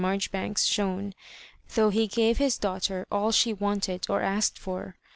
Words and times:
Marjoribanks 0.01 0.63
shone, 0.65 1.13
though 1.75 1.91
he 1.91 2.07
gave 2.07 2.39
his 2.39 2.57
(laughter 2.63 3.05
all 3.11 3.31
she 3.31 3.53
wanted 3.53 4.03
or 4.09 4.23
asked 4.23 4.57
for. 4.57 4.95